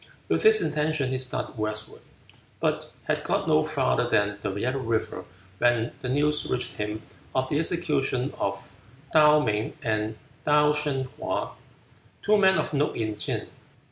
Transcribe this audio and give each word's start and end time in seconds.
With 0.29 0.41
this 0.41 0.61
intention 0.63 1.11
he 1.11 1.19
started 1.19 1.59
westward, 1.59 2.01
but 2.59 2.91
had 3.03 3.23
got 3.23 3.47
no 3.47 3.63
farther 3.63 4.09
than 4.09 4.39
the 4.41 4.51
Yellow 4.59 4.79
River 4.79 5.25
when 5.59 5.91
the 6.01 6.09
news 6.09 6.49
reached 6.49 6.77
him 6.77 7.03
of 7.35 7.47
the 7.49 7.59
execution 7.59 8.33
of 8.39 8.71
Tuh 9.13 9.41
Ming 9.45 9.73
and 9.83 10.17
Tuh 10.43 10.73
Shun 10.73 11.03
hwa, 11.19 11.51
two 12.23 12.35
men 12.35 12.57
of 12.57 12.73
note 12.73 12.97
in 12.97 13.15
Tsin. 13.17 13.47